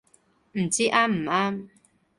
[0.53, 1.69] 唔知啱唔啱